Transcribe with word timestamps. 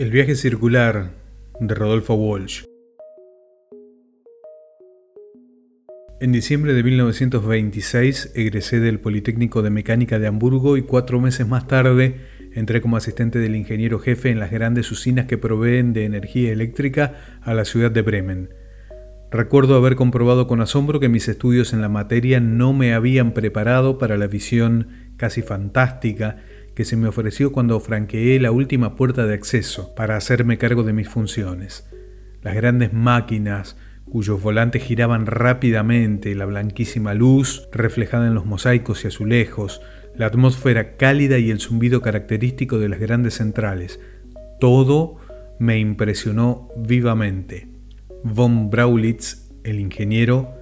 El 0.00 0.10
viaje 0.10 0.34
circular 0.34 1.10
de 1.60 1.74
Rodolfo 1.74 2.14
Walsh. 2.14 2.64
En 6.22 6.32
diciembre 6.32 6.72
de 6.72 6.82
1926 6.82 8.32
egresé 8.34 8.80
del 8.80 8.98
Politécnico 8.98 9.60
de 9.60 9.68
Mecánica 9.68 10.18
de 10.18 10.26
Hamburgo 10.26 10.78
y 10.78 10.82
cuatro 10.84 11.20
meses 11.20 11.46
más 11.46 11.66
tarde 11.66 12.16
entré 12.54 12.80
como 12.80 12.96
asistente 12.96 13.40
del 13.40 13.54
ingeniero 13.54 13.98
jefe 13.98 14.30
en 14.30 14.38
las 14.38 14.50
grandes 14.50 14.90
usinas 14.90 15.26
que 15.26 15.36
proveen 15.36 15.92
de 15.92 16.06
energía 16.06 16.50
eléctrica 16.50 17.40
a 17.42 17.52
la 17.52 17.66
ciudad 17.66 17.90
de 17.90 18.00
Bremen. 18.00 18.54
Recuerdo 19.30 19.76
haber 19.76 19.96
comprobado 19.96 20.46
con 20.46 20.62
asombro 20.62 20.98
que 20.98 21.10
mis 21.10 21.28
estudios 21.28 21.74
en 21.74 21.82
la 21.82 21.90
materia 21.90 22.40
no 22.40 22.72
me 22.72 22.94
habían 22.94 23.34
preparado 23.34 23.98
para 23.98 24.16
la 24.16 24.28
visión 24.28 24.88
casi 25.18 25.42
fantástica 25.42 26.38
que 26.74 26.84
se 26.84 26.96
me 26.96 27.08
ofreció 27.08 27.52
cuando 27.52 27.78
franqueé 27.80 28.38
la 28.40 28.52
última 28.52 28.96
puerta 28.96 29.26
de 29.26 29.34
acceso 29.34 29.94
para 29.94 30.16
hacerme 30.16 30.58
cargo 30.58 30.82
de 30.82 30.92
mis 30.92 31.08
funciones. 31.08 31.88
Las 32.42 32.54
grandes 32.54 32.92
máquinas, 32.92 33.76
cuyos 34.04 34.42
volantes 34.42 34.82
giraban 34.82 35.26
rápidamente, 35.26 36.34
la 36.34 36.46
blanquísima 36.46 37.14
luz 37.14 37.68
reflejada 37.72 38.26
en 38.26 38.34
los 38.34 38.46
mosaicos 38.46 39.04
y 39.04 39.08
azulejos, 39.08 39.80
la 40.16 40.26
atmósfera 40.26 40.96
cálida 40.96 41.38
y 41.38 41.50
el 41.50 41.60
zumbido 41.60 42.02
característico 42.02 42.78
de 42.78 42.88
las 42.88 42.98
grandes 42.98 43.34
centrales, 43.34 44.00
todo 44.58 45.16
me 45.58 45.78
impresionó 45.78 46.68
vivamente. 46.76 47.68
Von 48.22 48.70
Braulitz, 48.70 49.50
el 49.64 49.80
ingeniero, 49.80 50.54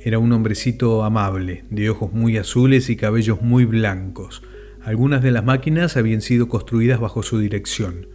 era 0.00 0.18
un 0.18 0.32
hombrecito 0.32 1.04
amable, 1.04 1.64
de 1.70 1.90
ojos 1.90 2.12
muy 2.12 2.36
azules 2.36 2.90
y 2.90 2.96
cabellos 2.96 3.42
muy 3.42 3.64
blancos. 3.64 4.42
Algunas 4.86 5.20
de 5.20 5.32
las 5.32 5.44
máquinas 5.44 5.96
habían 5.96 6.20
sido 6.20 6.48
construidas 6.48 7.00
bajo 7.00 7.24
su 7.24 7.40
dirección. 7.40 8.06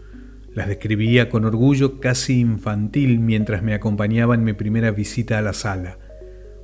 Las 0.53 0.69
describía 0.69 1.27
con 1.27 1.43
orgullo 1.43 1.99
casi 1.99 2.39
infantil 2.39 3.19
mientras 3.19 3.61
me 3.61 3.73
acompañaba 3.73 4.35
en 4.35 4.45
mi 4.45 4.53
primera 4.53 4.91
visita 4.91 5.37
a 5.37 5.41
la 5.41 5.51
sala. 5.51 5.97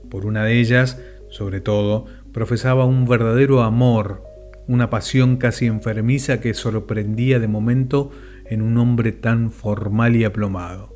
Por 0.09 0.25
una 0.25 0.45
de 0.45 0.61
ellas, 0.61 0.97
sobre 1.29 1.59
todo, 1.59 2.05
profesaba 2.31 2.85
un 2.85 3.05
verdadero 3.05 3.63
amor, 3.63 4.23
una 4.65 4.89
pasión 4.89 5.35
casi 5.35 5.65
enfermiza 5.65 6.39
que 6.39 6.53
sorprendía 6.53 7.39
de 7.39 7.49
momento 7.49 8.09
en 8.45 8.61
un 8.61 8.77
hombre 8.77 9.11
tan 9.11 9.51
formal 9.51 10.15
y 10.15 10.23
aplomado. 10.23 10.95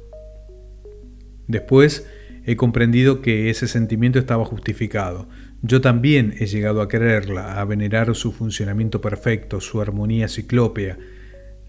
Después 1.50 2.08
he 2.46 2.56
comprendido 2.56 3.22
que 3.22 3.50
ese 3.50 3.68
sentimiento 3.68 4.20
estaba 4.20 4.46
justificado. 4.46 5.28
Yo 5.64 5.80
también 5.80 6.34
he 6.40 6.48
llegado 6.48 6.82
a 6.82 6.88
quererla, 6.88 7.60
a 7.62 7.66
venerar 7.66 8.16
su 8.16 8.32
funcionamiento 8.32 9.00
perfecto, 9.00 9.62
su 9.62 9.80
armonía 9.80 10.28
ciclópea, 10.28 10.98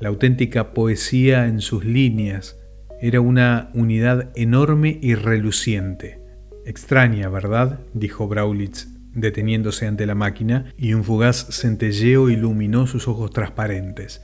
la 0.01 0.09
auténtica 0.09 0.73
poesía 0.73 1.47
en 1.47 1.61
sus 1.61 1.85
líneas. 1.85 2.59
Era 3.01 3.21
una 3.21 3.71
unidad 3.75 4.31
enorme 4.35 4.99
y 5.03 5.15
reluciente. 5.15 6.21
Extraña, 6.65 7.29
¿verdad? 7.29 7.81
dijo 7.93 8.29
Braulitz, 8.29 8.89
deteniéndose 9.13 9.87
ante 9.87 10.07
la 10.07 10.15
máquina, 10.15 10.73
y 10.79 10.95
un 10.95 11.05
fugaz 11.05 11.49
centelleo 11.51 12.31
iluminó 12.31 12.87
sus 12.87 13.09
ojos 13.09 13.31
transparentes. 13.31 14.23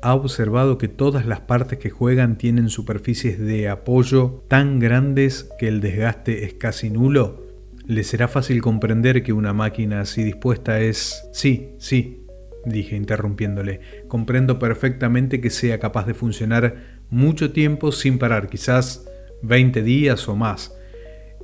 ¿Ha 0.00 0.14
observado 0.14 0.78
que 0.78 0.88
todas 0.88 1.26
las 1.26 1.40
partes 1.40 1.78
que 1.78 1.90
juegan 1.90 2.38
tienen 2.38 2.68
superficies 2.68 3.38
de 3.38 3.68
apoyo 3.68 4.44
tan 4.48 4.78
grandes 4.78 5.48
que 5.58 5.66
el 5.68 5.80
desgaste 5.80 6.44
es 6.44 6.54
casi 6.54 6.90
nulo? 6.90 7.41
Le 7.86 8.04
será 8.04 8.28
fácil 8.28 8.62
comprender 8.62 9.22
que 9.22 9.32
una 9.32 9.52
máquina 9.52 10.00
así 10.00 10.22
dispuesta 10.22 10.80
es... 10.80 11.28
Sí, 11.32 11.74
sí, 11.78 12.26
dije 12.64 12.96
interrumpiéndole. 12.96 13.80
Comprendo 14.08 14.58
perfectamente 14.58 15.40
que 15.40 15.50
sea 15.50 15.78
capaz 15.78 16.06
de 16.06 16.14
funcionar 16.14 17.00
mucho 17.10 17.52
tiempo 17.52 17.92
sin 17.92 18.18
parar, 18.18 18.48
quizás 18.48 19.06
20 19.42 19.82
días 19.82 20.28
o 20.28 20.36
más. 20.36 20.74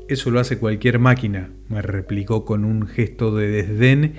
Eso 0.09 0.31
lo 0.31 0.41
hace 0.41 0.59
cualquier 0.59 0.99
máquina, 0.99 1.51
me 1.69 1.83
replicó 1.83 2.45
con 2.45 2.65
un 2.65 2.87
gesto 2.87 3.35
de 3.35 3.49
desdén 3.49 4.15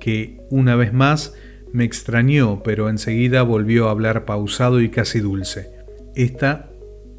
que, 0.00 0.38
una 0.50 0.76
vez 0.76 0.92
más, 0.92 1.34
me 1.72 1.84
extrañó, 1.84 2.62
pero 2.62 2.90
enseguida 2.90 3.42
volvió 3.42 3.88
a 3.88 3.92
hablar 3.92 4.26
pausado 4.26 4.82
y 4.82 4.90
casi 4.90 5.20
dulce. 5.20 5.70
Esta 6.14 6.70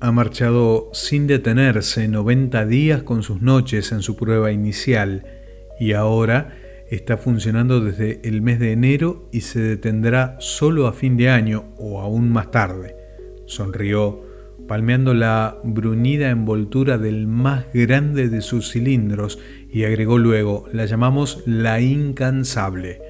ha 0.05 0.11
marchado 0.11 0.91
sin 0.93 1.25
detenerse 1.25 2.07
90 2.07 2.67
días 2.67 3.01
con 3.01 3.23
sus 3.23 3.41
noches 3.41 3.91
en 3.91 4.03
su 4.03 4.15
prueba 4.15 4.51
inicial 4.51 5.25
y 5.79 5.93
ahora 5.93 6.55
está 6.91 7.17
funcionando 7.17 7.81
desde 7.81 8.19
el 8.23 8.43
mes 8.43 8.59
de 8.59 8.71
enero 8.71 9.27
y 9.31 9.41
se 9.41 9.59
detendrá 9.59 10.35
solo 10.39 10.85
a 10.85 10.93
fin 10.93 11.17
de 11.17 11.29
año 11.29 11.73
o 11.77 12.01
aún 12.01 12.29
más 12.29 12.51
tarde. 12.51 12.95
Sonrió, 13.47 14.21
palmeando 14.67 15.15
la 15.15 15.57
brunida 15.63 16.29
envoltura 16.29 16.99
del 16.99 17.25
más 17.25 17.65
grande 17.73 18.29
de 18.29 18.41
sus 18.41 18.71
cilindros 18.71 19.39
y 19.71 19.85
agregó 19.85 20.19
luego, 20.19 20.67
la 20.71 20.85
llamamos 20.85 21.41
la 21.47 21.81
incansable. 21.81 23.01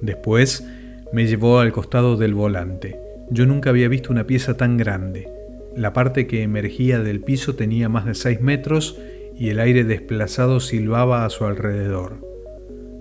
Después 0.00 0.66
me 1.12 1.28
llevó 1.28 1.60
al 1.60 1.70
costado 1.70 2.16
del 2.16 2.34
volante. 2.34 2.98
Yo 3.30 3.46
nunca 3.46 3.70
había 3.70 3.86
visto 3.86 4.12
una 4.12 4.26
pieza 4.26 4.56
tan 4.56 4.76
grande. 4.76 5.37
La 5.78 5.92
parte 5.92 6.26
que 6.26 6.42
emergía 6.42 6.98
del 6.98 7.20
piso 7.20 7.54
tenía 7.54 7.88
más 7.88 8.04
de 8.04 8.16
6 8.16 8.40
metros 8.40 8.98
y 9.36 9.50
el 9.50 9.60
aire 9.60 9.84
desplazado 9.84 10.58
silbaba 10.58 11.24
a 11.24 11.30
su 11.30 11.44
alrededor. 11.44 12.16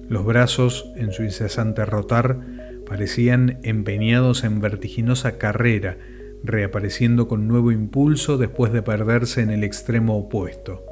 Los 0.07 0.23
brazos, 0.23 0.87
en 0.95 1.11
su 1.11 1.23
incesante 1.23 1.83
rotar, 1.85 2.37
parecían 2.85 3.57
empeñados 3.63 4.43
en 4.43 4.61
vertiginosa 4.61 5.39
carrera, 5.39 5.97
reapareciendo 6.43 7.27
con 7.27 7.47
nuevo 7.47 7.71
impulso 7.71 8.37
después 8.37 8.71
de 8.71 8.83
perderse 8.83 9.41
en 9.41 9.49
el 9.49 9.63
extremo 9.63 10.16
opuesto. 10.16 10.85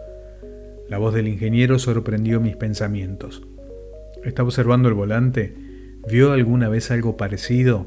La 0.89 0.97
voz 0.97 1.13
del 1.13 1.27
ingeniero 1.27 1.77
sorprendió 1.77 2.41
mis 2.41 2.55
pensamientos. 2.55 3.43
¿Está 4.23 4.41
observando 4.41 4.89
el 4.89 4.95
volante? 4.95 5.53
¿Vio 6.09 6.31
alguna 6.31 6.67
vez 6.67 6.89
algo 6.89 7.15
parecido? 7.15 7.85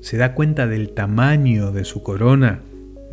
¿Se 0.00 0.16
da 0.16 0.32
cuenta 0.32 0.66
del 0.66 0.94
tamaño 0.94 1.72
de 1.72 1.84
su 1.84 2.02
corona? 2.02 2.62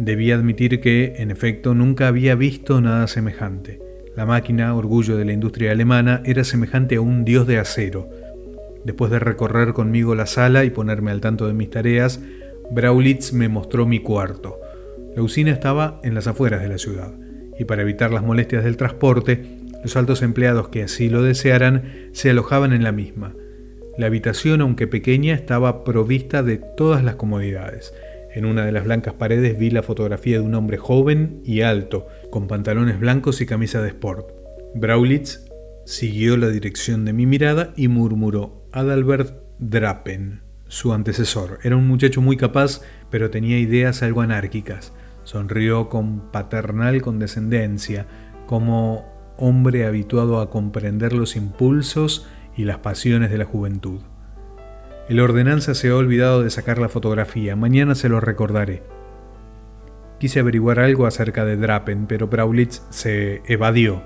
Debía 0.02 0.34
admitir 0.34 0.80
que, 0.80 1.14
en 1.18 1.30
efecto, 1.30 1.76
nunca 1.76 2.08
había 2.08 2.34
visto 2.34 2.82
nada 2.82 3.06
semejante. 3.06 3.80
La 4.16 4.26
máquina, 4.26 4.74
orgullo 4.74 5.16
de 5.16 5.26
la 5.26 5.32
industria 5.32 5.74
alemana, 5.74 6.24
era 6.26 6.44
semejante 6.44 6.96
a 6.96 7.02
un 7.02 7.24
dios 7.24 7.46
de 7.46 7.60
acero. 7.60 8.10
Después 8.84 9.12
de 9.12 9.20
recorrer 9.20 9.74
conmigo 9.74 10.16
la 10.16 10.26
sala 10.26 10.66
y 10.66 10.72
ponerme 10.72 11.12
al 11.12 11.22
tanto 11.22 11.46
de 11.46 11.54
mis 11.54 11.70
tareas, 11.70 12.20
Braulitz 12.72 13.32
me 13.32 13.48
mostró 13.48 13.86
mi 13.86 14.00
cuarto. 14.00 14.60
La 15.16 15.22
usina 15.22 15.52
estaba 15.52 16.00
en 16.02 16.16
las 16.16 16.26
afueras 16.26 16.64
de 16.64 16.70
la 16.70 16.80
ciudad, 16.80 17.14
y 17.60 17.66
para 17.66 17.84
evitar 17.84 18.10
las 18.10 18.24
molestias 18.24 18.64
del 18.64 18.78
transporte, 18.78 19.44
los 19.84 19.96
altos 19.96 20.24
empleados 20.24 20.70
que 20.70 20.82
así 20.82 21.10
lo 21.10 21.22
desearan 21.22 22.10
se 22.12 22.32
alojaban 22.32 22.74
en 22.74 22.84
la 22.84 22.92
misma. 22.92 23.36
La 24.00 24.08
habitación, 24.08 24.62
aunque 24.62 24.88
pequeña, 24.88 25.36
estaba 25.36 25.84
provista 25.84 26.42
de 26.42 26.58
todas 26.58 27.04
las 27.04 27.18
comodidades. 27.18 27.94
En 28.34 28.46
una 28.46 28.66
de 28.66 28.72
las 28.72 28.86
blancas 28.86 29.14
paredes 29.16 29.58
vi 29.58 29.72
la 29.72 29.84
fotografía 29.84 30.40
de 30.40 30.46
un 30.46 30.56
hombre 30.56 30.78
joven 30.78 31.42
y 31.44 31.62
alto, 31.62 32.08
con 32.30 32.48
pantalones 32.48 33.00
blancos 33.00 33.42
y 33.42 33.46
camisa 33.46 33.82
de 33.82 33.90
sport. 33.90 34.32
Braulitz 34.74 35.46
siguió 35.86 36.38
la 36.38 36.48
dirección 36.48 37.04
de 37.04 37.12
mi 37.12 37.26
mirada 37.26 37.74
y 37.76 37.90
murmuró 37.90 38.66
Adalbert 38.72 39.36
Drapen, 39.60 40.42
su 40.68 40.94
antecesor. 40.94 41.60
Era 41.64 41.76
un 41.76 41.88
muchacho 41.88 42.22
muy 42.22 42.38
capaz, 42.38 42.82
pero 43.10 43.30
tenía 43.30 43.60
ideas 43.60 44.02
algo 44.02 44.22
anárquicas. 44.22 44.94
Sonrió 45.24 45.90
con 45.90 46.32
paternal 46.32 47.02
condescendencia, 47.02 48.08
como 48.48 49.06
hombre 49.38 49.86
habituado 49.86 50.40
a 50.40 50.50
comprender 50.50 51.12
los 51.12 51.36
impulsos 51.36 52.28
y 52.56 52.64
las 52.64 52.78
pasiones 52.78 53.30
de 53.30 53.38
la 53.38 53.46
juventud. 53.46 54.02
El 55.10 55.20
ordenanza 55.20 55.74
se 55.74 55.90
ha 55.90 55.96
olvidado 55.96 56.44
de 56.44 56.50
sacar 56.50 56.78
la 56.78 56.90
fotografía, 56.90 57.56
mañana 57.56 57.96
se 57.96 58.08
lo 58.08 58.20
recordaré. 58.20 58.84
Quise 60.20 60.40
averiguar 60.40 60.80
algo 60.80 61.08
acerca 61.08 61.44
de 61.46 61.58
Drapen, 61.58 62.06
pero 62.06 62.28
Braulitz 62.28 62.84
se 62.92 63.42
evadió. 63.48 64.04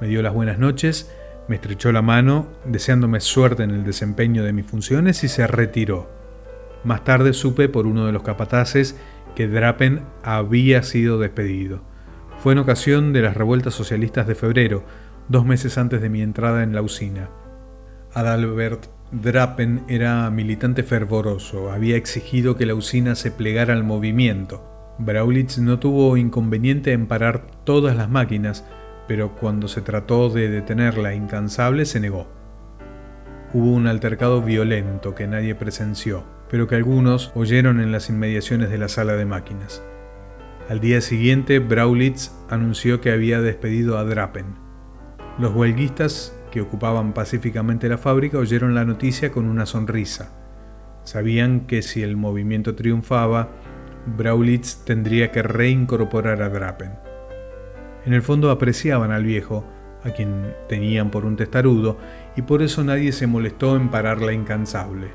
Me 0.00 0.08
dio 0.08 0.22
las 0.22 0.32
buenas 0.32 0.58
noches, 0.58 1.12
me 1.46 1.56
estrechó 1.56 1.92
la 1.92 2.02
mano, 2.02 2.48
deseándome 2.64 3.20
suerte 3.20 3.62
en 3.62 3.70
el 3.70 3.84
desempeño 3.84 4.42
de 4.42 4.52
mis 4.52 4.66
funciones 4.66 5.22
y 5.24 5.28
se 5.28 5.46
retiró. 5.46 6.10
Más 6.84 7.04
tarde 7.04 7.34
supe 7.34 7.68
por 7.68 7.86
uno 7.86 8.06
de 8.06 8.12
los 8.12 8.22
capataces 8.22 8.98
que 9.34 9.46
Drapen 9.46 10.02
había 10.22 10.82
sido 10.82 11.18
despedido. 11.18 11.82
Fue 12.38 12.52
en 12.52 12.58
ocasión 12.58 13.12
de 13.12 13.22
las 13.22 13.36
revueltas 13.36 13.74
socialistas 13.74 14.26
de 14.26 14.34
febrero, 14.34 14.84
dos 15.28 15.44
meses 15.44 15.76
antes 15.76 16.00
de 16.00 16.08
mi 16.08 16.22
entrada 16.22 16.62
en 16.62 16.74
la 16.74 16.82
usina. 16.82 17.30
Adalbert 18.14 18.86
Drapen 19.10 19.84
era 19.88 20.28
militante 20.30 20.82
fervoroso, 20.82 21.72
había 21.72 21.96
exigido 21.96 22.56
que 22.56 22.66
la 22.66 22.74
usina 22.74 23.14
se 23.14 23.30
plegara 23.30 23.72
al 23.72 23.82
movimiento. 23.82 24.62
Braulitz 24.98 25.58
no 25.58 25.78
tuvo 25.78 26.16
inconveniente 26.16 26.92
en 26.92 27.06
parar 27.06 27.46
todas 27.64 27.96
las 27.96 28.10
máquinas, 28.10 28.66
pero 29.06 29.34
cuando 29.34 29.66
se 29.66 29.80
trató 29.80 30.28
de 30.28 30.50
detenerla 30.50 31.14
incansable 31.14 31.86
se 31.86 32.00
negó. 32.00 32.28
Hubo 33.54 33.72
un 33.72 33.86
altercado 33.86 34.42
violento 34.42 35.14
que 35.14 35.26
nadie 35.26 35.54
presenció. 35.54 36.24
pero 36.50 36.66
que 36.66 36.76
algunos 36.76 37.30
oyeron 37.34 37.80
en 37.80 37.92
las 37.92 38.08
inmediaciones 38.08 38.70
de 38.70 38.78
la 38.78 38.88
sala 38.88 39.14
de 39.14 39.26
máquinas. 39.26 39.82
Al 40.68 40.80
día 40.80 41.00
siguiente, 41.00 41.58
Braulitz 41.58 42.32
anunció 42.48 43.00
que 43.00 43.12
había 43.12 43.40
despedido 43.40 43.98
a 43.98 44.04
Drapen. 44.04 44.46
Los 45.38 45.54
huelguistas 45.54 46.37
que 46.50 46.60
ocupaban 46.60 47.12
pacíficamente 47.12 47.88
la 47.88 47.98
fábrica 47.98 48.38
oyeron 48.38 48.74
la 48.74 48.84
noticia 48.84 49.30
con 49.30 49.46
una 49.46 49.66
sonrisa. 49.66 50.30
Sabían 51.04 51.60
que 51.66 51.82
si 51.82 52.02
el 52.02 52.16
movimiento 52.16 52.74
triunfaba, 52.74 53.48
Braulitz 54.16 54.84
tendría 54.84 55.30
que 55.30 55.42
reincorporar 55.42 56.42
a 56.42 56.48
Drapen. 56.48 56.92
En 58.04 58.12
el 58.12 58.22
fondo 58.22 58.50
apreciaban 58.50 59.10
al 59.10 59.24
viejo, 59.24 59.64
a 60.04 60.10
quien 60.10 60.54
tenían 60.68 61.10
por 61.10 61.24
un 61.24 61.36
testarudo, 61.36 61.98
y 62.36 62.42
por 62.42 62.62
eso 62.62 62.84
nadie 62.84 63.12
se 63.12 63.26
molestó 63.26 63.76
en 63.76 63.90
parar 63.90 64.20
la 64.20 64.32
incansable. 64.32 65.08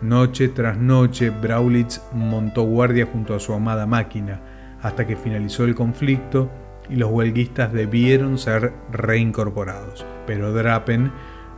Noche 0.00 0.48
tras 0.48 0.76
noche, 0.78 1.30
Braulitz 1.30 2.02
montó 2.12 2.62
guardia 2.62 3.06
junto 3.06 3.34
a 3.34 3.40
su 3.40 3.52
amada 3.52 3.86
máquina, 3.86 4.40
hasta 4.82 5.06
que 5.06 5.16
finalizó 5.16 5.64
el 5.64 5.74
conflicto 5.74 6.50
y 6.90 6.96
los 6.96 7.10
huelguistas 7.10 7.72
debieron 7.72 8.38
ser 8.38 8.72
reincorporados. 8.92 10.06
Pero 10.26 10.52
Drapen 10.52 11.12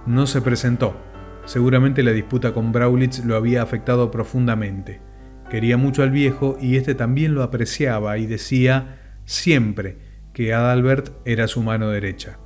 no 0.06 0.26
se 0.26 0.40
presentó. 0.40 0.96
Seguramente 1.44 2.02
la 2.02 2.12
disputa 2.12 2.52
con 2.52 2.72
Braulitz 2.72 3.24
lo 3.24 3.36
había 3.36 3.62
afectado 3.62 4.10
profundamente. 4.10 5.00
Quería 5.50 5.76
mucho 5.76 6.02
al 6.02 6.10
viejo 6.10 6.56
y 6.60 6.76
este 6.76 6.94
también 6.94 7.34
lo 7.34 7.42
apreciaba 7.42 8.18
y 8.18 8.26
decía 8.26 8.98
siempre 9.24 9.98
que 10.32 10.54
Adalbert 10.54 11.10
era 11.24 11.48
su 11.48 11.62
mano 11.62 11.90
derecha. 11.90 12.38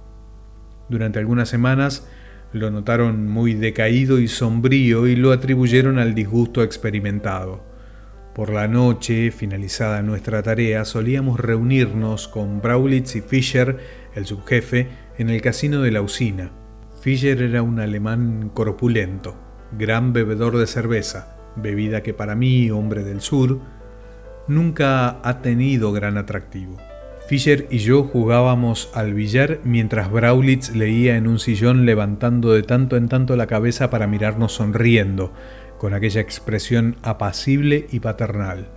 Durante 0.88 1.18
algunas 1.18 1.48
semanas 1.48 2.08
lo 2.52 2.70
notaron 2.70 3.28
muy 3.28 3.54
decaído 3.54 4.20
y 4.20 4.28
sombrío 4.28 5.06
y 5.06 5.16
lo 5.16 5.32
atribuyeron 5.32 5.98
al 5.98 6.14
disgusto 6.14 6.62
experimentado. 6.62 7.73
Por 8.34 8.50
la 8.50 8.66
noche, 8.66 9.30
finalizada 9.30 10.02
nuestra 10.02 10.42
tarea, 10.42 10.84
solíamos 10.84 11.38
reunirnos 11.38 12.26
con 12.26 12.60
Braulitz 12.60 13.14
y 13.14 13.20
Fischer, 13.20 13.78
el 14.16 14.26
subjefe, 14.26 14.88
en 15.18 15.30
el 15.30 15.40
casino 15.40 15.82
de 15.82 15.92
la 15.92 16.02
usina. 16.02 16.50
Fischer 17.00 17.40
era 17.40 17.62
un 17.62 17.78
alemán 17.78 18.50
corpulento, 18.52 19.36
gran 19.78 20.12
bebedor 20.12 20.58
de 20.58 20.66
cerveza, 20.66 21.36
bebida 21.54 22.02
que 22.02 22.12
para 22.12 22.34
mí, 22.34 22.72
hombre 22.72 23.04
del 23.04 23.20
sur, 23.20 23.60
nunca 24.48 25.20
ha 25.22 25.40
tenido 25.40 25.92
gran 25.92 26.18
atractivo. 26.18 26.76
Fischer 27.28 27.68
y 27.70 27.78
yo 27.78 28.02
jugábamos 28.02 28.90
al 28.94 29.14
billar 29.14 29.60
mientras 29.64 30.10
Braulitz 30.10 30.74
leía 30.74 31.16
en 31.16 31.26
un 31.26 31.38
sillón 31.38 31.86
levantando 31.86 32.52
de 32.52 32.62
tanto 32.62 32.96
en 32.96 33.08
tanto 33.08 33.34
la 33.36 33.46
cabeza 33.46 33.88
para 33.88 34.06
mirarnos 34.06 34.52
sonriendo, 34.52 35.32
con 35.84 35.92
aquella 35.92 36.22
expresión 36.22 36.96
apacible 37.02 37.88
y 37.92 38.00
paternal. 38.00 38.68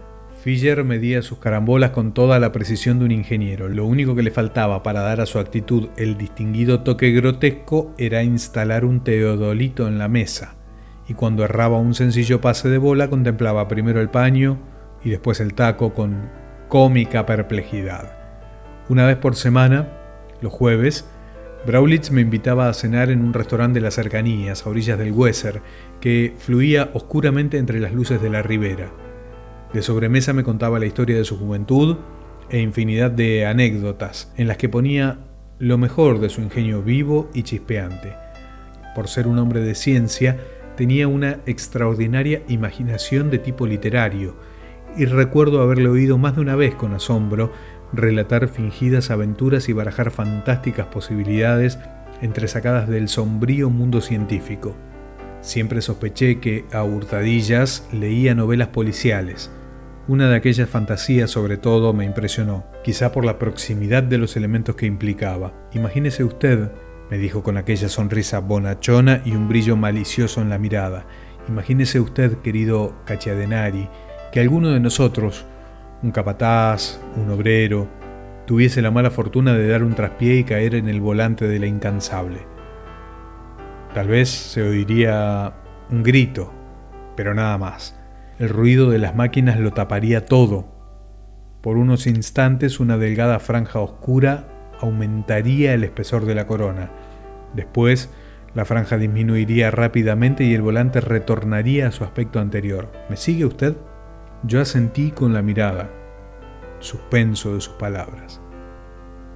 Fischer 0.44 0.83
medía 0.83 1.21
sus 1.21 1.38
carambolas 1.38 1.92
con 1.92 2.13
toda 2.13 2.38
la 2.38 2.51
precisión 2.51 3.00
de 3.00 3.06
un 3.06 3.13
ingeniero. 3.13 3.69
Lo 3.69 3.86
único 3.86 4.13
que 4.13 4.24
le 4.24 4.30
faltaba 4.30 4.83
para 4.83 5.00
dar 5.00 5.21
a 5.21 5.25
su 5.25 5.39
actitud 5.39 5.88
el 5.95 6.18
distinguido 6.18 6.81
toque 6.81 7.13
grotesco 7.13 7.94
era 7.98 8.24
instalar 8.24 8.83
un 8.83 9.06
teodolito 9.06 9.88
en 9.88 10.00
la 10.00 10.09
mesa, 10.09 10.56
y 11.07 11.13
cuando 11.13 11.45
erraba 11.45 11.77
un 11.77 11.94
sencillo 11.94 12.42
pase 12.42 12.68
de 12.68 12.77
bola 12.77 13.09
contemplaba 13.09 13.69
primero 13.69 14.01
el 14.01 14.09
paño 14.09 14.59
y 15.01 15.09
después 15.09 15.39
el 15.39 15.54
taco 15.54 15.94
con 15.94 16.30
cómica 16.68 17.25
perplejidad. 17.25 18.18
Una 18.89 19.06
vez 19.06 19.15
por 19.15 19.38
semana, 19.38 19.88
los 20.42 20.51
jueves, 20.51 21.09
Braulitz 21.65 22.12
me 22.12 22.21
invitaba 22.21 22.69
a 22.69 22.74
cenar 22.74 23.09
en 23.09 23.21
un 23.21 23.33
restaurante 23.33 23.80
de 23.80 23.83
las 23.83 23.95
cercanías, 23.95 24.65
a 24.65 24.69
orillas 24.69 24.98
del 24.98 25.12
Weser, 25.12 25.62
que 26.00 26.33
fluía 26.38 26.92
oscuramente 26.94 27.57
entre 27.57 27.80
las 27.80 27.94
luces 27.94 28.21
de 28.21 28.30
la 28.30 28.42
ribera. 28.42 28.92
De 29.74 29.81
sobremesa 29.81 30.31
me 30.33 30.44
contaba 30.44 30.80
la 30.80 30.86
historia 30.86 31.18
de 31.18 31.25
su 31.25 31.38
juventud 31.38 31.98
e 32.50 32.59
infinidad 32.59 33.12
de 33.12 33.45
anécdotas, 33.45 34.31
en 34.38 34.48
las 34.48 34.57
que 34.57 34.69
ponía 34.69 35.19
lo 35.59 35.77
mejor 35.77 36.19
de 36.19 36.30
su 36.30 36.42
ingenio 36.42 36.81
vivo 36.81 37.30
y 37.33 37.44
chispeante. 37.44 38.13
Por 38.95 39.09
ser 39.09 39.27
un 39.27 39.39
hombre 39.39 39.59
de 39.59 39.75
ciencia, 39.75 40.38
tenía 40.77 41.07
una 41.07 41.39
extraordinaria 41.48 42.44
imaginación 42.48 43.30
de 43.30 43.39
tipo 43.39 43.68
literario, 43.68 44.36
y 44.95 45.06
recuerdo 45.06 45.62
haberle 45.62 45.89
oído 45.89 46.18
más 46.18 46.36
de 46.36 46.42
una 46.42 46.56
vez 46.56 46.75
con 46.75 46.94
asombro 46.94 47.51
relatar 47.94 48.48
fingidas 48.48 49.12
aventuras 49.12 49.69
y 49.69 49.74
barajar 49.74 50.12
fantásticas 50.12 50.88
posibilidades 50.88 51.80
entresacadas 52.22 52.88
del 52.88 53.07
sombrío 53.07 53.69
mundo 53.69 54.01
científico. 54.01 54.75
Siempre 55.42 55.81
sospeché 55.81 56.39
que 56.39 56.66
a 56.72 56.84
hurtadillas 56.84 57.88
leía 57.94 58.36
novelas 58.36 58.69
policiales. 58.69 59.51
Una 60.07 60.30
de 60.30 60.38
aquellas 60.38 60.69
fantasías 60.69 61.30
sobre 61.30 61.57
todo 61.57 61.94
me 61.94 62.06
impresionó, 62.06 62.66
quizá 62.84 63.12
por 63.12 63.25
la 63.25 63.38
proximidad 63.38 64.04
de 64.04 64.18
los 64.18 64.38
elementos 64.38 64.75
que 64.75 64.86
implicaba. 64.86 65.54
Imagínese 65.74 66.24
usted, 66.24 66.72
me 67.10 67.18
dijo 67.18 67.44
con 67.44 67.57
aquella 67.57 67.90
sonrisa 67.90 68.40
bonachona 68.40 69.22
y 69.25 69.31
un 69.31 69.48
brillo 69.48 69.75
malicioso 69.75 70.42
en 70.42 70.50
la 70.50 70.57
mirada, 70.57 71.06
imagínese 71.48 72.00
usted, 72.00 72.38
querido 72.38 72.95
Cachiadenari, 73.06 73.90
que 74.31 74.40
alguno 74.40 74.72
de 74.72 74.80
nosotros, 74.80 75.45
un 76.04 76.12
capataz, 76.12 77.00
un 77.16 77.32
obrero, 77.32 77.88
tuviese 78.46 78.82
la 78.82 78.92
mala 78.92 79.12
fortuna 79.12 79.54
de 79.54 79.68
dar 79.68 79.84
un 79.84 79.96
traspié 79.96 80.36
y 80.36 80.44
caer 80.44 80.76
en 80.76 80.88
el 80.88 81.02
volante 81.02 81.48
de 81.48 81.60
la 81.60 81.66
incansable. 81.66 82.40
Tal 83.94 84.08
vez 84.08 84.30
se 84.30 84.62
oiría 84.62 85.54
un 85.90 86.04
grito, 86.04 86.54
pero 87.16 87.34
nada 87.34 87.58
más. 87.58 88.00
El 88.38 88.50
ruido 88.50 88.92
de 88.92 89.00
las 89.00 89.16
máquinas 89.16 89.60
lo 89.60 89.72
taparía 89.72 90.26
todo. 90.26 90.68
Por 91.62 91.78
unos 91.78 92.06
instantes 92.06 92.80
una 92.80 92.98
delgada 92.98 93.40
franja 93.40 93.80
oscura 93.80 94.48
aumentaría 94.80 95.74
el 95.74 95.84
espesor 95.84 96.26
de 96.26 96.36
la 96.36 96.46
corona. 96.46 96.92
Después, 97.56 98.12
la 98.54 98.66
franja 98.66 98.98
disminuiría 98.98 99.72
rápidamente 99.72 100.44
y 100.44 100.54
el 100.54 100.62
volante 100.62 101.02
retornaría 101.02 101.88
a 101.88 101.92
su 101.92 102.04
aspecto 102.04 102.40
anterior. 102.40 102.92
¿Me 103.10 103.18
sigue 103.18 103.46
usted? 103.46 103.76
Yo 104.44 104.62
asentí 104.62 105.10
con 105.10 105.34
la 105.34 105.42
mirada, 105.42 105.89
suspenso 106.80 107.56
de 107.56 107.62
sus 107.62 107.74
palabras. 107.74 108.39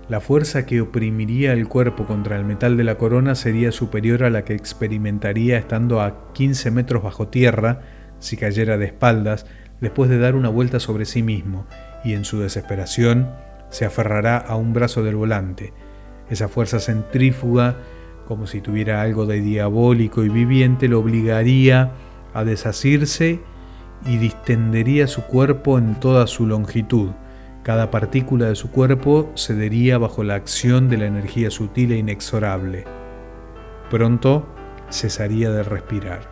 La 0.07 0.19
fuerza 0.19 0.67
que 0.67 0.79
oprimiría 0.79 1.53
el 1.53 1.67
cuerpo 1.67 2.05
contra 2.05 2.35
el 2.37 2.45
metal 2.45 2.77
de 2.77 2.83
la 2.83 2.99
corona 2.99 3.33
sería 3.33 3.71
superior 3.71 4.23
a 4.23 4.29
la 4.29 4.45
que 4.45 4.53
experimentaría 4.53 5.57
estando 5.57 6.01
a 6.01 6.31
15 6.33 6.69
metros 6.69 7.01
bajo 7.01 7.29
tierra 7.29 7.81
si 8.19 8.37
cayera 8.37 8.77
de 8.77 8.85
espaldas 8.85 9.47
después 9.79 10.07
de 10.09 10.19
dar 10.19 10.35
una 10.35 10.49
vuelta 10.49 10.79
sobre 10.79 11.05
sí 11.05 11.23
mismo 11.23 11.65
y 12.03 12.13
en 12.13 12.23
su 12.23 12.39
desesperación 12.39 13.31
se 13.69 13.85
aferrará 13.85 14.37
a 14.37 14.55
un 14.55 14.73
brazo 14.73 15.01
del 15.01 15.15
volante. 15.15 15.73
Esa 16.29 16.47
fuerza 16.47 16.79
centrífuga, 16.79 17.77
como 18.27 18.45
si 18.45 18.61
tuviera 18.61 19.01
algo 19.01 19.25
de 19.25 19.41
diabólico 19.41 20.23
y 20.23 20.29
viviente, 20.29 20.87
lo 20.87 20.99
obligaría 20.99 21.91
a 22.33 22.43
desasirse 22.43 23.39
y 24.05 24.17
distendería 24.17 25.07
su 25.07 25.23
cuerpo 25.23 25.77
en 25.77 25.99
toda 25.99 26.27
su 26.27 26.45
longitud. 26.45 27.11
Cada 27.63 27.91
partícula 27.91 28.47
de 28.47 28.55
su 28.55 28.71
cuerpo 28.71 29.31
cedería 29.35 29.97
bajo 29.97 30.23
la 30.23 30.35
acción 30.35 30.89
de 30.89 30.97
la 30.97 31.05
energía 31.05 31.51
sutil 31.51 31.91
e 31.91 31.97
inexorable. 31.97 32.85
Pronto 33.89 34.47
cesaría 34.89 35.51
de 35.51 35.63
respirar. 35.63 36.29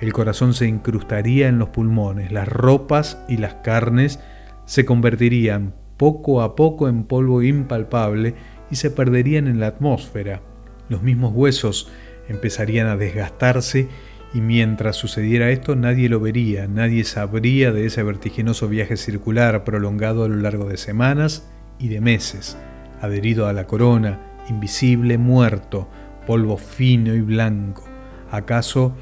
El 0.00 0.12
corazón 0.12 0.54
se 0.54 0.66
incrustaría 0.66 1.48
en 1.48 1.58
los 1.58 1.68
pulmones, 1.68 2.32
las 2.32 2.48
ropas 2.48 3.22
y 3.28 3.36
las 3.36 3.54
carnes 3.54 4.18
se 4.64 4.84
convertirían 4.84 5.74
poco 5.96 6.42
a 6.42 6.56
poco 6.56 6.88
en 6.88 7.04
polvo 7.04 7.42
impalpable 7.42 8.34
y 8.70 8.76
se 8.76 8.90
perderían 8.90 9.46
en 9.46 9.60
la 9.60 9.68
atmósfera. 9.68 10.40
Los 10.88 11.02
mismos 11.02 11.32
huesos 11.34 11.90
empezarían 12.28 12.86
a 12.86 12.96
desgastarse 12.96 13.88
y 14.34 14.40
mientras 14.40 14.96
sucediera 14.96 15.50
esto 15.50 15.76
nadie 15.76 16.08
lo 16.08 16.20
vería, 16.20 16.66
nadie 16.66 17.04
sabría 17.04 17.72
de 17.72 17.86
ese 17.86 18.02
vertiginoso 18.02 18.68
viaje 18.68 18.96
circular 18.96 19.64
prolongado 19.64 20.24
a 20.24 20.28
lo 20.28 20.36
largo 20.36 20.68
de 20.68 20.78
semanas 20.78 21.50
y 21.78 21.88
de 21.88 22.00
meses, 22.00 22.56
adherido 23.00 23.46
a 23.46 23.52
la 23.52 23.66
corona, 23.66 24.20
invisible, 24.48 25.18
muerto, 25.18 25.88
polvo 26.26 26.56
fino 26.56 27.14
y 27.14 27.20
blanco. 27.20 27.84
¿Acaso 28.30 28.94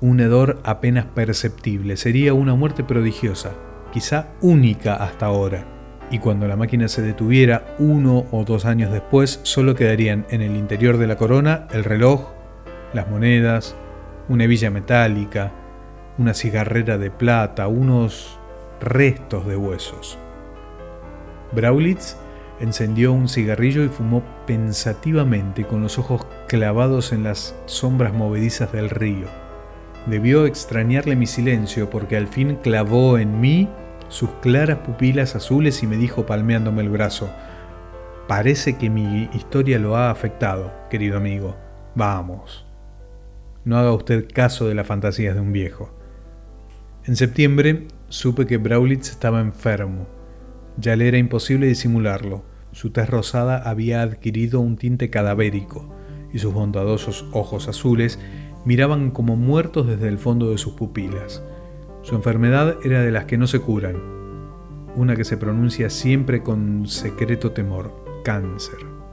un 0.00 0.20
hedor 0.20 0.60
apenas 0.64 1.06
perceptible? 1.06 1.96
Sería 1.96 2.34
una 2.34 2.54
muerte 2.54 2.84
prodigiosa, 2.84 3.52
quizá 3.92 4.28
única 4.40 4.94
hasta 4.94 5.26
ahora. 5.26 5.66
Y 6.10 6.18
cuando 6.18 6.46
la 6.46 6.56
máquina 6.56 6.86
se 6.86 7.02
detuviera 7.02 7.74
uno 7.78 8.26
o 8.30 8.44
dos 8.44 8.66
años 8.66 8.92
después, 8.92 9.40
solo 9.42 9.74
quedarían 9.74 10.26
en 10.30 10.42
el 10.42 10.54
interior 10.54 10.98
de 10.98 11.08
la 11.08 11.16
corona 11.16 11.66
el 11.72 11.82
reloj, 11.82 12.30
las 12.92 13.08
monedas, 13.08 13.74
una 14.28 14.44
hebilla 14.44 14.70
metálica, 14.70 15.52
una 16.18 16.34
cigarrera 16.34 16.98
de 16.98 17.10
plata, 17.10 17.68
unos 17.68 18.38
restos 18.80 19.46
de 19.46 19.56
huesos. 19.56 20.18
Braulitz 21.52 22.16
encendió 22.60 23.12
un 23.12 23.28
cigarrillo 23.28 23.84
y 23.84 23.88
fumó 23.88 24.22
pensativamente 24.46 25.66
con 25.66 25.82
los 25.82 25.98
ojos 25.98 26.26
clavados 26.48 27.12
en 27.12 27.24
las 27.24 27.54
sombras 27.66 28.12
movedizas 28.12 28.72
del 28.72 28.90
río. 28.90 29.26
Debió 30.06 30.46
extrañarle 30.46 31.16
mi 31.16 31.26
silencio 31.26 31.90
porque 31.90 32.16
al 32.16 32.28
fin 32.28 32.56
clavó 32.56 33.18
en 33.18 33.40
mí 33.40 33.68
sus 34.08 34.30
claras 34.42 34.78
pupilas 34.78 35.34
azules 35.34 35.82
y 35.82 35.86
me 35.86 35.96
dijo 35.96 36.26
palmeándome 36.26 36.82
el 36.82 36.90
brazo, 36.90 37.30
parece 38.28 38.76
que 38.76 38.90
mi 38.90 39.28
historia 39.32 39.78
lo 39.78 39.96
ha 39.96 40.10
afectado, 40.10 40.72
querido 40.90 41.16
amigo. 41.16 41.56
Vamos. 41.94 42.66
No 43.64 43.78
haga 43.78 43.92
usted 43.92 44.28
caso 44.32 44.68
de 44.68 44.74
las 44.74 44.86
fantasías 44.86 45.34
de 45.34 45.40
un 45.40 45.52
viejo. 45.52 45.90
En 47.06 47.16
septiembre 47.16 47.86
supe 48.08 48.46
que 48.46 48.58
Braulitz 48.58 49.10
estaba 49.10 49.40
enfermo. 49.40 50.06
Ya 50.76 50.96
le 50.96 51.08
era 51.08 51.18
imposible 51.18 51.66
disimularlo. 51.66 52.44
Su 52.72 52.90
tez 52.90 53.08
rosada 53.08 53.58
había 53.58 54.02
adquirido 54.02 54.60
un 54.60 54.76
tinte 54.76 55.08
cadavérico 55.08 55.94
y 56.32 56.40
sus 56.40 56.52
bondadosos 56.52 57.24
ojos 57.32 57.68
azules 57.68 58.18
miraban 58.64 59.10
como 59.10 59.36
muertos 59.36 59.86
desde 59.86 60.08
el 60.08 60.18
fondo 60.18 60.50
de 60.50 60.58
sus 60.58 60.74
pupilas. 60.74 61.42
Su 62.02 62.16
enfermedad 62.16 62.76
era 62.84 63.00
de 63.00 63.12
las 63.12 63.24
que 63.24 63.38
no 63.38 63.46
se 63.46 63.60
curan, 63.60 63.96
una 64.96 65.16
que 65.16 65.24
se 65.24 65.36
pronuncia 65.36 65.88
siempre 65.90 66.42
con 66.42 66.86
secreto 66.86 67.52
temor, 67.52 67.92
cáncer. 68.24 69.03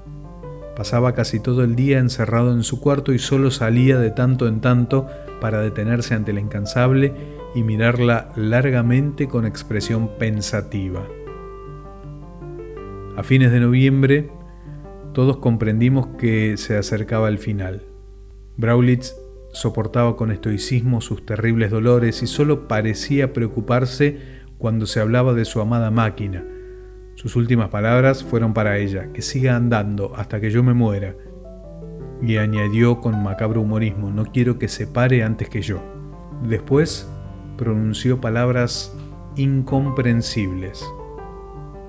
Pasaba 0.81 1.13
casi 1.13 1.39
todo 1.39 1.63
el 1.63 1.75
día 1.75 1.99
encerrado 1.99 2.51
en 2.53 2.63
su 2.63 2.79
cuarto 2.79 3.13
y 3.13 3.19
solo 3.19 3.51
salía 3.51 3.99
de 3.99 4.09
tanto 4.09 4.47
en 4.47 4.61
tanto 4.61 5.05
para 5.39 5.61
detenerse 5.61 6.15
ante 6.15 6.33
la 6.33 6.39
incansable 6.39 7.13
y 7.53 7.61
mirarla 7.61 8.29
largamente 8.35 9.27
con 9.27 9.45
expresión 9.45 10.09
pensativa. 10.17 11.07
A 13.15 13.21
fines 13.21 13.51
de 13.51 13.59
noviembre, 13.59 14.31
todos 15.13 15.37
comprendimos 15.37 16.07
que 16.17 16.57
se 16.57 16.75
acercaba 16.75 17.29
el 17.29 17.37
final. 17.37 17.83
Braulitz 18.57 19.13
soportaba 19.53 20.15
con 20.17 20.31
estoicismo 20.31 20.99
sus 20.99 21.27
terribles 21.27 21.69
dolores 21.69 22.23
y 22.23 22.25
solo 22.25 22.67
parecía 22.67 23.33
preocuparse 23.33 24.17
cuando 24.57 24.87
se 24.87 24.99
hablaba 24.99 25.35
de 25.35 25.45
su 25.45 25.61
amada 25.61 25.91
máquina. 25.91 26.43
Sus 27.21 27.35
últimas 27.35 27.69
palabras 27.69 28.23
fueron 28.23 28.51
para 28.55 28.79
ella, 28.79 29.13
que 29.13 29.21
siga 29.21 29.55
andando 29.55 30.11
hasta 30.15 30.41
que 30.41 30.49
yo 30.49 30.63
me 30.63 30.73
muera. 30.73 31.13
Y 32.19 32.37
añadió 32.37 32.99
con 32.99 33.21
macabro 33.21 33.61
humorismo, 33.61 34.09
no 34.09 34.25
quiero 34.25 34.57
que 34.57 34.67
se 34.67 34.87
pare 34.87 35.23
antes 35.23 35.47
que 35.47 35.61
yo. 35.61 35.83
Después 36.41 37.07
pronunció 37.59 38.19
palabras 38.19 38.97
incomprensibles. 39.35 40.83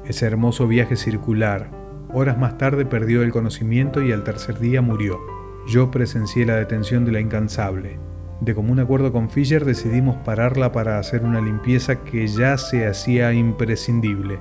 Ese 0.05 0.27
hermoso 0.27 0.69
viaje 0.69 0.97
circular, 0.97 1.71
horas 2.13 2.37
más 2.37 2.59
tarde 2.59 2.85
perdió 2.85 3.23
el 3.23 3.33
conocimiento 3.33 4.03
y 4.03 4.13
al 4.13 4.25
tercer 4.25 4.59
día 4.59 4.83
murió. 4.83 5.19
Yo 5.67 5.91
presencié 5.91 6.45
la 6.45 6.57
detención 6.57 7.07
de 7.07 7.13
la 7.13 7.21
incansable. 7.21 7.99
De 8.43 8.55
común 8.55 8.81
acuerdo 8.81 9.13
con 9.13 9.31
Fischer 9.31 9.65
decidimos 9.65 10.17
pararla 10.27 10.73
para 10.73 10.99
hacer 10.99 11.23
una 11.23 11.41
limpieza 11.41 12.05
que 12.05 12.27
ya 12.27 12.59
se 12.59 12.87
hacía 12.87 13.33
imprescindible. 13.33 14.41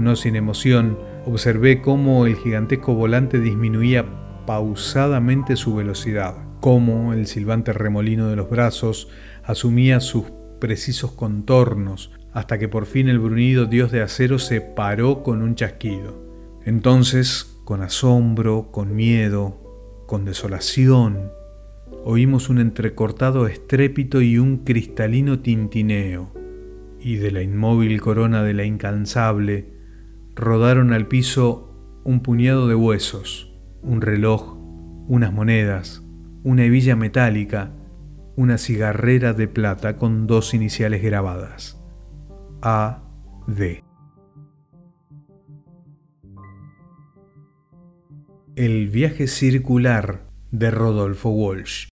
No 0.00 0.16
sin 0.16 0.34
emoción, 0.34 0.98
observé 1.26 1.82
cómo 1.82 2.24
el 2.24 2.34
gigantesco 2.34 2.94
volante 2.94 3.38
disminuía 3.38 4.06
pausadamente 4.46 5.56
su 5.56 5.74
velocidad, 5.74 6.36
cómo 6.60 7.12
el 7.12 7.26
silbante 7.26 7.74
remolino 7.74 8.28
de 8.28 8.36
los 8.36 8.48
brazos 8.48 9.08
asumía 9.44 10.00
sus 10.00 10.24
precisos 10.58 11.12
contornos, 11.12 12.12
hasta 12.32 12.56
que 12.58 12.66
por 12.66 12.86
fin 12.86 13.10
el 13.10 13.18
brunido 13.18 13.66
dios 13.66 13.92
de 13.92 14.00
acero 14.00 14.38
se 14.38 14.62
paró 14.62 15.22
con 15.22 15.42
un 15.42 15.54
chasquido. 15.54 16.18
Entonces, 16.64 17.60
con 17.66 17.82
asombro, 17.82 18.70
con 18.72 18.96
miedo, 18.96 20.02
con 20.06 20.24
desolación, 20.24 21.30
oímos 22.04 22.48
un 22.48 22.58
entrecortado 22.58 23.46
estrépito 23.46 24.22
y 24.22 24.38
un 24.38 24.64
cristalino 24.64 25.40
tintineo, 25.40 26.32
y 26.98 27.16
de 27.16 27.32
la 27.32 27.42
inmóvil 27.42 28.00
corona 28.00 28.42
de 28.42 28.54
la 28.54 28.64
incansable 28.64 29.79
rodaron 30.40 30.94
al 30.94 31.06
piso 31.06 31.70
un 32.02 32.20
puñado 32.20 32.66
de 32.66 32.74
huesos, 32.74 33.54
un 33.82 34.00
reloj, 34.00 34.56
unas 35.06 35.32
monedas, 35.34 36.02
una 36.42 36.64
hebilla 36.64 36.96
metálica, 36.96 37.72
una 38.36 38.56
cigarrera 38.56 39.34
de 39.34 39.48
plata 39.48 39.96
con 39.96 40.26
dos 40.26 40.54
iniciales 40.54 41.02
grabadas. 41.02 41.78
A. 42.62 43.02
D. 43.46 43.84
El 48.56 48.88
viaje 48.88 49.26
circular 49.26 50.26
de 50.50 50.70
Rodolfo 50.70 51.28
Walsh. 51.28 51.90